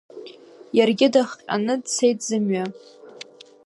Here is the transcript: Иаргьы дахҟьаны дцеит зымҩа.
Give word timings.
Иаргьы 0.77 1.07
дахҟьаны 1.13 1.75
дцеит 1.81 2.19
зымҩа. 2.27 2.65